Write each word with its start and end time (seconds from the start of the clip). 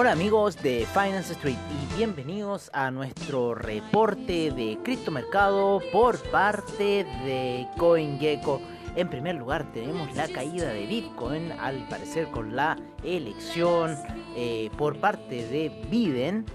Hola 0.00 0.12
amigos 0.12 0.62
de 0.62 0.86
Finance 0.92 1.32
Street 1.32 1.56
y 1.56 1.96
bienvenidos 1.96 2.70
a 2.72 2.92
nuestro 2.92 3.56
reporte 3.56 4.52
de 4.52 4.78
criptomercado 4.84 5.82
por 5.90 6.16
parte 6.30 7.02
de 7.24 7.66
CoinGecko. 7.76 8.60
En 8.94 9.10
primer 9.10 9.34
lugar 9.34 9.72
tenemos 9.72 10.14
la 10.14 10.28
caída 10.28 10.72
de 10.72 10.86
Bitcoin, 10.86 11.50
al 11.50 11.88
parecer 11.88 12.28
con 12.30 12.54
la 12.54 12.76
elección 13.02 13.96
eh, 14.36 14.70
por 14.78 15.00
parte 15.00 15.48
de 15.48 15.84
Biden 15.90 16.46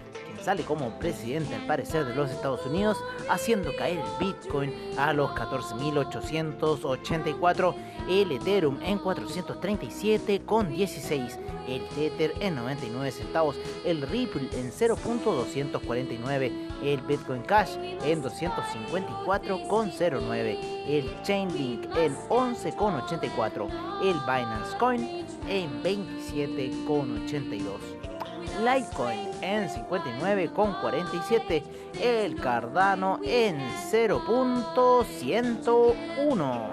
sale 0.43 0.63
como 0.63 0.89
presidente 0.99 1.55
al 1.55 1.65
parecer 1.65 2.05
de 2.05 2.13
los 2.15 2.29
Estados 2.29 2.65
Unidos, 2.65 2.97
haciendo 3.29 3.73
caer 3.77 3.99
el 3.99 4.05
Bitcoin 4.19 4.73
a 4.97 5.13
los 5.13 5.31
14.884, 5.31 7.73
el 8.09 8.33
Ethereum 8.33 8.77
en 8.83 8.99
437,16, 8.99 11.37
el 11.67 11.87
Tether 11.89 12.33
en 12.41 12.55
99 12.55 13.11
centavos, 13.11 13.55
el 13.85 14.01
Ripple 14.01 14.49
en 14.53 14.71
0.249, 14.71 16.51
el 16.83 16.99
Bitcoin 17.01 17.43
Cash 17.43 17.77
en 18.03 18.21
254,09, 18.21 20.57
el 20.87 21.21
Chainlink 21.21 21.85
en 21.95 22.17
11,84, 22.29 23.69
el 24.03 24.19
Binance 24.25 24.75
Coin 24.77 25.25
en 25.47 25.83
27,82. 25.83 28.12
Litecoin 28.59 29.29
en 29.41 29.67
59,47, 29.69 31.63
el 32.01 32.35
Cardano 32.39 33.19
en 33.23 33.59
0.101, 33.91 36.69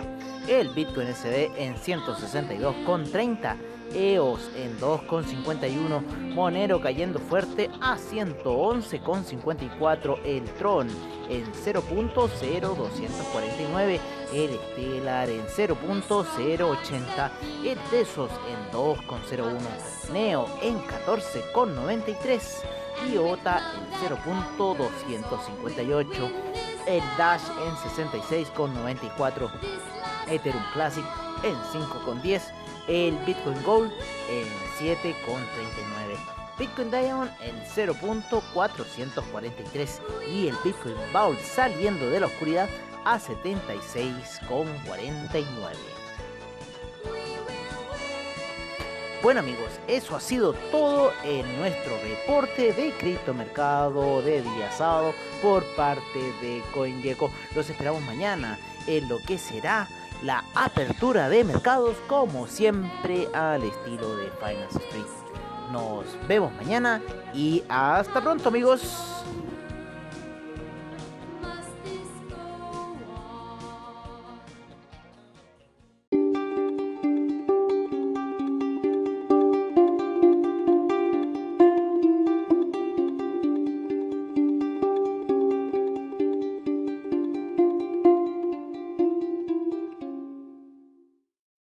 el 0.50 0.68
Bitcoin 0.70 1.14
SD 1.14 1.52
en 1.56 1.76
162,30, 1.76 3.56
EOS 3.94 4.50
en 4.56 4.76
2,51, 4.80 6.02
Monero 6.34 6.80
cayendo 6.80 7.20
fuerte 7.20 7.70
a 7.80 7.96
111,54, 7.96 10.18
el 10.24 10.42
Tron 10.54 10.88
en 11.28 11.44
0.0249, 11.52 14.00
el 14.34 14.58
Stellar 14.72 15.30
en 15.30 15.46
0.080, 15.46 17.30
el 17.64 17.78
Tesos 17.90 18.32
en 18.48 18.58
2.01, 18.76 19.56
Neo 20.12 20.48
en 20.62 20.80
14.93 20.80 22.64
y 23.08 23.16
OTA 23.16 23.60
en 23.76 23.88
0.258, 24.08 26.32
el 26.86 27.02
Dash 27.16 27.44
en 27.64 27.76
66.94, 27.76 29.50
Ethereum 30.28 30.62
Classic 30.72 31.04
en 31.42 31.56
5.10, 31.56 32.42
el 32.88 33.16
Bitcoin 33.26 33.62
Gold 33.62 33.92
en 34.28 34.46
7.39. 34.78 35.16
Bitcoin 36.58 36.90
Diamond 36.90 37.30
en 37.40 37.62
0.443 37.64 40.00
y 40.30 40.48
el 40.48 40.56
Bitcoin 40.62 40.96
Bowl 41.12 41.38
saliendo 41.38 42.10
de 42.10 42.20
la 42.20 42.26
oscuridad 42.26 42.68
a 43.04 43.18
76,49. 43.18 46.00
Bueno 49.22 49.40
amigos, 49.40 49.68
eso 49.86 50.16
ha 50.16 50.20
sido 50.20 50.54
todo 50.70 51.12
en 51.24 51.58
nuestro 51.58 51.94
reporte 51.98 52.72
de 52.72 52.90
criptomercado 52.92 54.22
de 54.22 54.40
día 54.40 54.72
sábado 54.72 55.12
por 55.42 55.62
parte 55.76 56.20
de 56.40 56.62
CoinGecko. 56.72 57.30
Los 57.54 57.68
esperamos 57.68 58.00
mañana 58.02 58.58
en 58.86 59.10
lo 59.10 59.18
que 59.18 59.36
será 59.36 59.86
la 60.22 60.44
apertura 60.54 61.28
de 61.28 61.44
mercados 61.44 61.96
como 62.06 62.46
siempre 62.46 63.28
al 63.34 63.62
estilo 63.62 64.16
de 64.16 64.30
Finance 64.32 64.78
Street. 64.78 65.06
Nos 65.72 66.04
vemos 66.28 66.52
mañana 66.54 67.00
y 67.32 67.62
hasta 67.68 68.20
pronto 68.20 68.48
amigos. 68.48 69.24